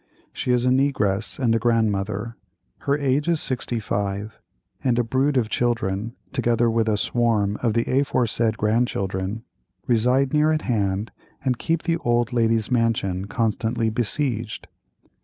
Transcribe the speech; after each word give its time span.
She 0.33 0.51
is 0.51 0.65
a 0.65 0.69
negress 0.69 1.37
and 1.37 1.53
a 1.53 1.59
grandmother—her 1.59 2.97
age 2.97 3.27
is 3.27 3.39
65, 3.39 4.39
and 4.83 4.97
a 4.97 5.03
brood 5.03 5.37
of 5.37 5.47
children, 5.47 6.15
together 6.33 6.71
with 6.71 6.89
a 6.89 6.97
swarm 6.97 7.55
of 7.61 7.75
the 7.75 7.83
aforesaid 7.99 8.57
grandchildren, 8.57 9.43
reside 9.85 10.33
near 10.33 10.51
at 10.51 10.63
hand 10.63 11.11
and 11.45 11.59
keep 11.59 11.83
the 11.83 11.97
old 11.97 12.33
lady's 12.33 12.71
mansion 12.71 13.25
constantly 13.25 13.91
besieged. 13.91 14.65